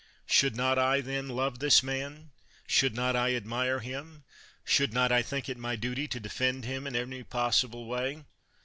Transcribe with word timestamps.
Should 0.25 0.55
not 0.55 0.79
I, 0.79 0.99
then, 1.01 1.29
love 1.29 1.59
this 1.59 1.83
mant 1.83 2.29
should 2.65 2.95
not 2.95 3.15
I 3.15 3.35
admire 3.35 3.81
himt 3.81 4.23
eJiould 4.65 4.93
not 4.93 5.11
I 5.11 5.21
think 5.21 5.47
it 5.47 5.59
my 5.59 5.75
duty 5.75 6.07
to 6.07 6.19
defend 6.19 6.65
him 6.65 6.87
in 6.87 6.95
every 6.95 7.23
possible 7.23 7.85
way 7.85 8.23